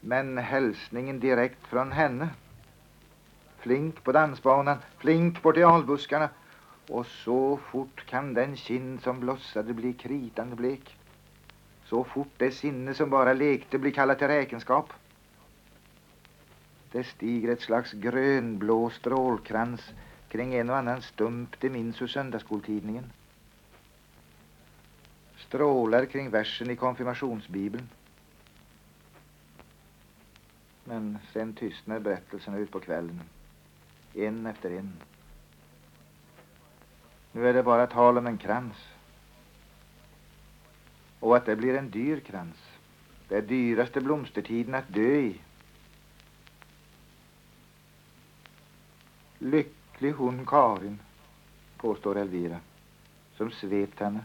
men 0.00 0.38
hälsningen 0.38 1.20
direkt 1.20 1.66
från 1.66 1.92
henne. 1.92 2.28
Flink 3.58 4.04
på 4.04 4.12
dansbanan, 4.12 4.78
flink 4.98 5.42
bort 5.42 5.56
i 5.56 5.62
albuskarna 5.62 6.28
och 6.88 7.06
så 7.06 7.56
fort 7.56 8.06
kan 8.06 8.34
den 8.34 8.56
kind 8.56 9.02
som 9.02 9.20
blossade 9.20 9.74
bli 9.74 9.92
kritande 9.92 10.56
blek. 10.56 10.96
Så 11.84 12.04
fort 12.04 12.32
det 12.36 12.50
sinne 12.50 12.94
som 12.94 13.10
bara 13.10 13.32
lekte 13.32 13.78
blir 13.78 13.92
kallat 13.92 14.18
till 14.18 14.28
räkenskap. 14.28 14.92
Det 16.92 17.04
stiger 17.04 17.52
ett 17.52 17.60
slags 17.60 17.92
grönblå 17.92 18.90
strålkrans 18.90 19.80
kring 20.28 20.54
en 20.54 20.70
och 20.70 20.76
annan 20.76 21.02
stump 21.02 21.60
det 21.60 21.70
minns 21.70 22.02
ur 22.02 22.06
söndagsskoltidningen. 22.06 23.12
Strålar 25.36 26.04
kring 26.04 26.30
versen 26.30 26.70
i 26.70 26.76
konfirmationsbibeln. 26.76 27.88
Men 30.84 31.18
sen 31.32 31.52
tystnar 31.52 31.98
berättelserna 31.98 32.58
ut 32.58 32.70
på 32.70 32.80
kvällen. 32.80 33.20
En 34.14 34.46
efter 34.46 34.70
en. 34.70 34.92
Nu 37.32 37.48
är 37.48 37.54
det 37.54 37.62
bara 37.62 37.86
tal 37.86 38.18
om 38.18 38.26
en 38.26 38.38
krans. 38.38 38.76
Och 41.20 41.36
att 41.36 41.46
det 41.46 41.56
blir 41.56 41.78
en 41.78 41.90
dyr 41.90 42.20
krans. 42.20 42.56
Det 43.28 43.36
är 43.36 43.42
dyraste 43.42 44.00
blomstertiden 44.00 44.74
att 44.74 44.88
dö 44.88 45.14
i. 45.14 45.40
Lycklig 49.38 50.12
hon 50.12 50.46
Karin, 50.46 50.98
påstår 51.76 52.18
Elvira, 52.18 52.60
som 53.36 53.50
svept 53.50 54.00
henne 54.00 54.20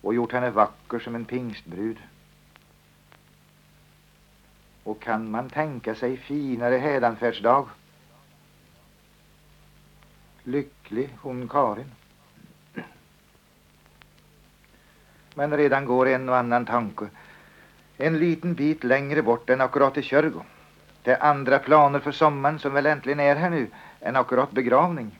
och 0.00 0.14
gjort 0.14 0.32
henne 0.32 0.50
vacker 0.50 0.98
som 0.98 1.14
en 1.14 1.24
pingstbrud. 1.24 1.98
Och 4.82 5.02
kan 5.02 5.30
man 5.30 5.50
tänka 5.50 5.94
sig 5.94 6.16
finare 6.16 6.76
hädanfärdsdag? 6.76 7.68
Lycklig 10.44 11.10
hon 11.20 11.48
Karin. 11.48 11.90
Men 15.34 15.56
redan 15.56 15.84
går 15.84 16.08
en 16.08 16.28
och 16.28 16.36
annan 16.36 16.64
tanke 16.64 17.08
en 17.96 18.18
liten 18.18 18.54
bit 18.54 18.84
längre 18.84 19.22
bort 19.22 19.50
än 19.50 19.60
akkurat 19.60 19.98
i 19.98 20.02
Körgo. 20.02 20.42
Det 21.02 21.10
är 21.12 21.22
andra 21.22 21.58
planer 21.58 22.00
för 22.00 22.12
sommaren 22.12 22.58
som 22.58 22.72
väl 22.72 22.86
äntligen 22.86 23.20
är 23.20 23.36
här 23.36 23.50
nu 23.50 23.70
än 24.00 24.16
akkurat 24.16 24.50
begravning. 24.50 25.18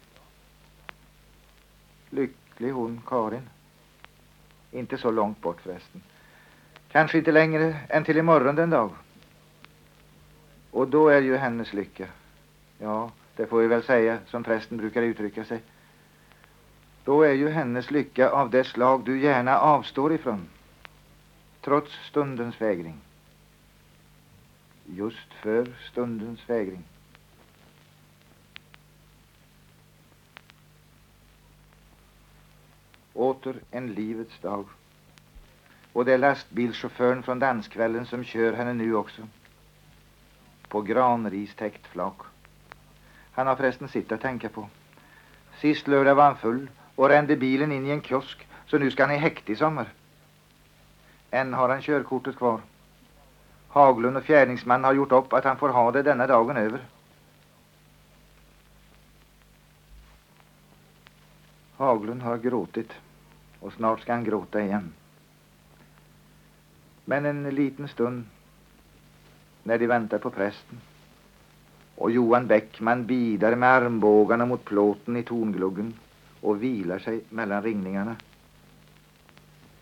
Lycklig 2.11 2.71
hon 2.71 3.03
Karin. 3.07 3.49
Inte 4.71 4.99
så 4.99 5.11
långt 5.11 5.41
bort 5.41 5.61
förresten. 5.61 6.03
Kanske 6.93 7.19
inte 7.19 7.33
längre 7.33 7.77
än 7.89 8.05
till 8.05 8.17
imorgon 8.17 8.55
den 8.55 8.71
dag. 8.71 8.91
Och 10.71 10.89
då 10.89 11.09
är 11.09 11.21
ju 11.21 11.37
hennes 11.37 11.73
lycka. 11.73 12.07
Ja, 12.79 13.11
det 13.37 13.47
får 13.47 13.61
vi 13.61 13.67
väl 13.67 13.83
säga 13.83 14.19
som 14.27 14.45
prästen 14.45 14.79
brukar 14.79 15.03
uttrycka 15.03 15.45
sig. 15.45 15.63
Då 17.05 17.23
är 17.23 17.33
ju 17.33 17.49
hennes 17.49 17.91
lycka 17.91 18.31
av 18.31 18.51
det 18.51 18.65
slag 18.65 19.05
du 19.05 19.21
gärna 19.21 19.59
avstår 19.59 20.13
ifrån. 20.13 20.49
Trots 21.61 21.93
stundens 21.93 22.61
vägring. 22.61 23.01
Just 24.87 25.33
för 25.33 25.75
stundens 25.91 26.51
vägring. 26.51 26.85
Åter 33.13 33.57
en 33.71 33.93
livets 33.93 34.39
dag. 34.41 34.65
Och 35.93 36.05
det 36.05 36.15
är 36.15 36.19
lastbilschauffören 36.19 37.23
från 37.23 37.39
danskvällen 37.39 38.07
som 38.07 38.25
kör 38.25 38.53
henne 38.53 38.73
nu 38.73 38.95
också. 38.95 39.23
På 40.69 40.83
granristäckt 40.83 41.87
flak. 41.87 42.34
Han 43.35 43.47
har 43.47 43.57
förresten 43.57 43.89
sitt 43.89 44.13
att 44.13 44.21
tänka 44.21 44.49
på. 44.49 44.69
Sist 45.61 45.89
lördag 45.89 46.15
var 46.15 46.25
han 46.25 46.37
full 46.37 46.71
och 46.95 47.09
rände 47.09 47.37
bilen 47.37 47.73
in 47.73 47.87
i 47.87 47.91
en 47.91 48.03
kiosk 48.03 48.47
så 48.67 48.79
nu 48.79 48.91
ska 48.91 49.05
han 49.07 49.15
i 49.15 49.19
häkte 49.19 49.53
i 49.53 49.57
sommar. 49.57 49.89
Än 51.31 51.55
har 51.55 51.69
han 51.69 51.83
körkortet 51.83 52.37
kvar. 52.37 52.61
Haglund 53.69 54.17
och 54.17 54.25
fjärdingsman 54.25 54.85
har 54.85 54.93
gjort 54.93 55.13
upp 55.13 55.33
att 55.33 55.45
han 55.45 55.57
får 55.57 55.69
ha 55.69 55.93
det 55.93 56.03
denna 56.03 56.27
dagen 56.27 56.57
över. 56.57 56.81
Haglund 61.77 62.23
har 62.23 62.39
gråtit 62.39 62.93
och 63.61 63.73
snart 63.73 64.01
ska 64.01 64.13
han 64.13 64.25
gråta 64.25 64.63
igen. 64.63 64.93
Men 67.05 67.27
en 67.27 67.55
liten 67.55 67.89
stund 67.89 68.25
när 69.63 69.79
de 69.79 69.87
väntar 69.87 70.19
på 70.19 70.31
prästen 70.31 70.81
och 71.97 72.11
Johan 72.11 72.47
Bäckman 72.47 73.07
bidar 73.07 73.55
med 73.57 73.69
armbågarna 73.69 74.47
mot 74.47 74.65
plåten 74.65 75.17
i 75.17 75.23
torngluggen 75.23 75.95
och 76.41 76.63
vilar 76.63 76.99
sig 76.99 77.21
mellan 77.29 77.63
ringningarna. 77.63 78.17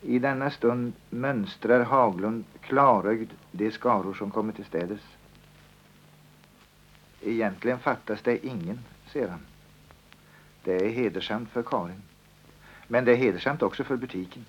I 0.02 0.18
denna 0.18 0.50
stund 0.50 0.92
mönstrar 1.10 1.84
Haglund 1.84 2.44
klarögd 2.60 3.30
de 3.50 3.70
skaror 3.70 4.14
som 4.14 4.30
kommer 4.30 4.52
till 4.52 4.64
städes. 4.64 5.00
Egentligen 7.20 7.78
fattas 7.78 8.22
det 8.22 8.46
ingen, 8.46 8.78
ser 9.12 9.28
han. 9.28 9.40
Det 10.64 10.76
är 10.76 10.88
hedersamt 10.88 11.50
för 11.50 11.62
Karin. 11.62 12.02
Men 12.88 13.04
det 13.04 13.12
är 13.12 13.16
hedersamt 13.16 13.62
också 13.62 13.84
för 13.84 13.96
butiken. 13.96 14.44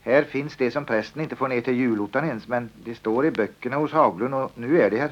Här 0.00 0.22
finns 0.22 0.56
det 0.56 0.70
som 0.70 0.84
prästen 0.84 1.22
inte 1.22 1.36
får 1.36 1.48
ner 1.48 1.60
till 1.60 1.76
julottan 1.76 2.24
ens, 2.24 2.48
men 2.48 2.70
det 2.84 2.94
står 2.94 3.26
i 3.26 3.30
böckerna 3.30 3.76
hos 3.76 3.92
Haglund 3.92 4.34
och 4.34 4.52
nu 4.54 4.82
är 4.82 4.90
det 4.90 4.98
här. 4.98 5.10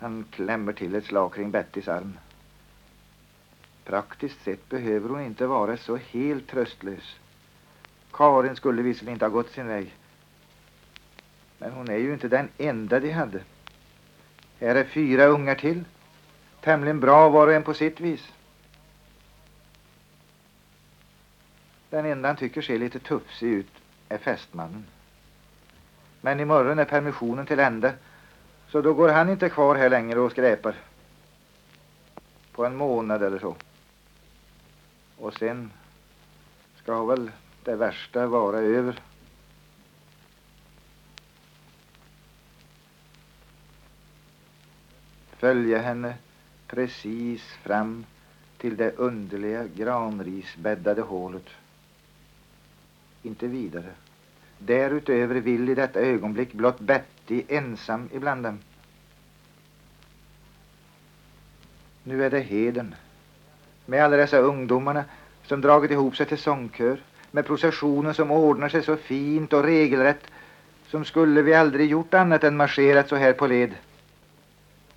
Han 0.00 0.24
klämmer 0.30 0.72
till 0.72 0.94
ett 0.94 1.04
slag 1.04 1.34
kring 1.34 1.50
Bettys 1.50 1.88
arm. 1.88 2.18
Praktiskt 3.84 4.44
sett 4.44 4.68
behöver 4.68 5.08
hon 5.08 5.20
inte 5.20 5.46
vara 5.46 5.76
så 5.76 5.96
helt 5.96 6.48
tröstlös. 6.48 7.16
Karin 8.12 8.56
skulle 8.56 8.82
visserligen 8.82 9.14
inte 9.14 9.24
ha 9.24 9.30
gått 9.30 9.50
sin 9.50 9.66
väg. 9.66 9.94
Men 11.58 11.72
hon 11.72 11.90
är 11.90 11.96
ju 11.96 12.12
inte 12.12 12.28
den 12.28 12.48
enda 12.58 13.00
de 13.00 13.10
hade. 13.10 13.40
Här 14.60 14.74
är 14.74 14.84
fyra 14.84 15.24
ungar 15.24 15.54
till. 15.54 15.84
Tämligen 16.60 17.00
bra 17.00 17.28
var 17.28 17.46
och 17.46 17.52
en 17.52 17.62
på 17.62 17.74
sitt 17.74 18.00
vis. 18.00 18.32
Den 21.90 22.06
enda 22.06 22.28
han 22.28 22.36
tycker 22.36 22.62
ser 22.62 22.78
lite 22.78 22.98
tufsig 22.98 23.48
ut 23.48 23.72
är 24.08 24.18
fästmannen. 24.18 24.86
Men 26.20 26.40
imorgon 26.40 26.78
är 26.78 26.84
permissionen 26.84 27.46
till 27.46 27.60
ända 27.60 27.92
så 28.70 28.80
då 28.80 28.94
går 28.94 29.08
han 29.08 29.28
inte 29.28 29.48
kvar 29.48 29.74
här 29.74 29.90
längre 29.90 30.20
och 30.20 30.30
skräpar. 30.30 30.74
På 32.52 32.66
en 32.66 32.76
månad 32.76 33.22
eller 33.22 33.38
så. 33.38 33.56
Och 35.18 35.34
sen 35.34 35.70
ska 36.82 37.04
väl 37.04 37.30
det 37.64 37.76
värsta 37.76 38.26
vara 38.26 38.58
över. 38.58 39.00
Följa 45.30 45.78
henne 45.78 46.14
precis 46.66 47.42
fram 47.42 48.04
till 48.58 48.76
det 48.76 48.96
underliga 48.96 49.64
granrisbäddade 49.76 51.02
hålet. 51.02 51.46
Inte 53.22 53.46
vidare. 53.46 53.90
Därutöver 54.58 55.34
vill 55.34 55.68
i 55.68 55.74
detta 55.74 56.00
ögonblick 56.00 56.52
blott 56.52 56.80
alltid 57.30 57.44
ensam 57.48 58.08
ibland 58.12 58.42
dem. 58.42 58.58
Nu 62.04 62.24
är 62.24 62.30
det 62.30 62.40
heden 62.40 62.94
med 63.86 64.04
alla 64.04 64.16
dessa 64.16 64.38
ungdomarna 64.38 65.04
som 65.46 65.60
dragit 65.60 65.90
ihop 65.90 66.16
sig 66.16 66.26
till 66.26 66.38
sångkör 66.38 67.00
med 67.30 67.46
processionen 67.46 68.14
som 68.14 68.30
ordnar 68.30 68.68
sig 68.68 68.82
så 68.82 68.96
fint 68.96 69.52
och 69.52 69.64
regelrätt 69.64 70.26
som 70.88 71.04
skulle 71.04 71.42
vi 71.42 71.54
aldrig 71.54 71.90
gjort 71.90 72.14
annat 72.14 72.44
än 72.44 72.56
marscherat 72.56 73.08
så 73.08 73.16
här 73.16 73.32
på 73.32 73.46
led. 73.46 73.74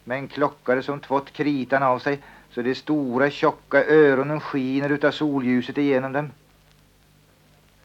Med 0.03 0.17
en 0.17 0.27
klockare 0.27 0.81
som 0.83 0.99
tvått 0.99 1.33
kritan 1.33 1.83
av 1.83 1.99
sig 1.99 2.19
så 2.51 2.61
de 2.61 2.75
stora 2.75 3.29
tjocka 3.29 3.85
öronen 3.85 4.39
skiner 4.39 4.89
utav 4.89 5.11
solljuset 5.11 5.77
igenom 5.77 6.13
dem. 6.13 6.31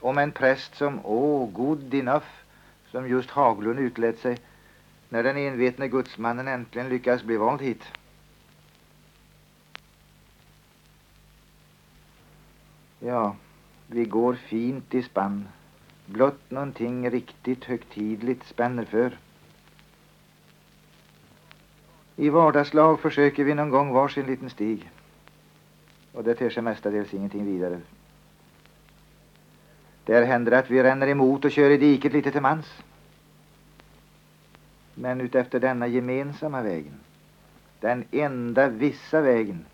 Och 0.01 0.15
med 0.15 0.23
en 0.23 0.33
präst 0.33 0.77
som, 0.77 1.01
åh, 1.05 1.43
oh, 1.43 1.51
good 1.51 1.95
enough, 1.95 2.38
som 2.99 3.09
just 3.09 3.31
Haglund 3.31 3.79
utlät 3.79 4.19
sig 4.19 4.39
när 5.09 5.23
den 5.23 5.37
envetne 5.37 5.89
gudsmannen 5.89 6.49
äntligen 6.49 6.89
lyckas 6.89 7.23
bli 7.23 7.37
vald 7.37 7.61
hit. 7.61 7.83
Ja, 13.01 13.37
vi 13.87 14.05
går 14.05 14.35
fint 14.35 14.95
i 14.95 15.03
spann. 15.03 15.49
Blott 16.07 16.51
någonting 16.51 17.11
riktigt 17.11 17.65
högtidligt 17.65 18.47
spänner 18.47 18.85
för. 18.85 19.19
I 22.17 22.29
vardagslag 22.29 23.01
försöker 23.01 23.45
vi 23.45 23.55
någon 23.55 23.71
gång 23.71 23.93
varsin 23.93 24.27
liten 24.27 24.51
stig. 24.51 24.91
Och 26.13 26.25
det 26.25 26.35
ter 26.35 26.51
sig 26.51 26.63
mestadels 26.63 27.15
ingenting 27.15 27.45
vidare. 27.45 27.81
Där 30.05 30.25
händer 30.25 30.51
det 30.51 30.59
att 30.59 30.71
vi 30.71 30.83
ränner 30.83 31.09
emot 31.09 31.45
och 31.45 31.51
kör 31.51 31.71
i 31.71 31.77
diket 31.77 32.13
lite 32.13 32.31
till 32.31 32.43
mans. 32.43 32.67
Men 35.01 35.21
utefter 35.21 35.61
denna 35.61 35.87
gemensamma 35.87 36.63
vägen, 36.63 37.01
den 37.81 38.05
enda 38.11 38.69
vissa 38.69 39.21
vägen, 39.21 39.65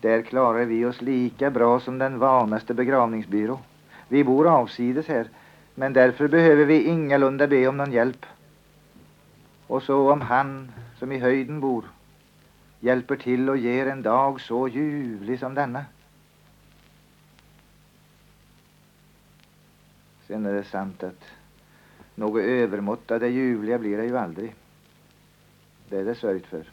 där 0.00 0.22
klarar 0.22 0.64
vi 0.64 0.84
oss 0.84 1.00
lika 1.00 1.50
bra 1.50 1.80
som 1.80 1.98
den 1.98 2.18
vanaste 2.18 2.74
begravningsbyrå. 2.74 3.58
Vi 4.08 4.24
bor 4.24 4.48
avsides 4.48 5.06
här, 5.06 5.28
men 5.74 5.92
därför 5.92 6.28
behöver 6.28 6.64
vi 6.64 6.84
ingalunda 6.84 7.46
be 7.46 7.68
om 7.68 7.76
någon 7.76 7.92
hjälp. 7.92 8.26
Och 9.66 9.82
så 9.82 10.12
om 10.12 10.20
han 10.20 10.72
som 10.98 11.12
i 11.12 11.18
höjden 11.18 11.60
bor 11.60 11.84
hjälper 12.80 13.16
till 13.16 13.50
och 13.50 13.56
ger 13.56 13.86
en 13.86 14.02
dag 14.02 14.40
så 14.40 14.68
ljuvlig 14.68 15.38
som 15.38 15.54
denna. 15.54 15.84
Sen 20.26 20.46
är 20.46 20.52
det 20.52 20.64
sant 20.64 21.02
att 21.02 21.24
något 22.14 22.42
övermått 22.42 23.10
av 23.10 23.20
det 23.20 23.28
ljuvliga 23.28 23.78
blir 23.78 23.96
det 23.96 24.04
ju 24.04 24.18
aldrig. 24.18 24.54
Det 25.88 25.96
är 25.96 26.04
det 26.04 26.14
sörjt 26.14 26.46
för. 26.46 26.70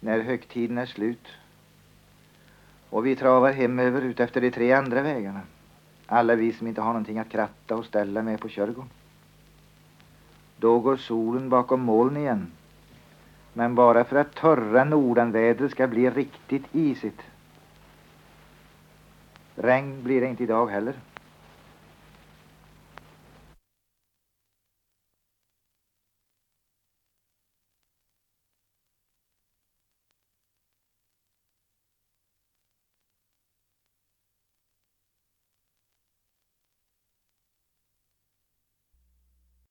När 0.00 0.20
högtiden 0.20 0.78
är 0.78 0.86
slut 0.86 1.28
och 2.90 3.06
vi 3.06 3.16
travar 3.16 3.52
hemöver 3.52 4.02
ut 4.02 4.20
efter 4.20 4.40
de 4.40 4.50
tre 4.50 4.72
andra 4.72 5.02
vägarna. 5.02 5.40
Alla 6.06 6.34
vi 6.34 6.52
som 6.52 6.66
inte 6.66 6.80
har 6.80 6.92
någonting 6.92 7.18
att 7.18 7.30
kratta 7.30 7.76
och 7.76 7.84
ställa 7.84 8.22
med 8.22 8.40
på 8.40 8.48
körgården. 8.48 8.90
Då 10.56 10.78
går 10.78 10.96
solen 10.96 11.48
bakom 11.48 11.80
moln 11.80 12.16
igen. 12.16 12.52
Men 13.52 13.74
bara 13.74 14.04
för 14.04 14.16
att 14.16 14.34
torra 14.34 14.84
nordanvädret 14.84 15.70
ska 15.70 15.86
bli 15.86 16.10
riktigt 16.10 16.64
isigt. 16.72 17.20
Regn 19.54 20.02
blir 20.02 20.20
det 20.20 20.26
inte 20.26 20.42
idag 20.42 20.66
heller. 20.66 20.94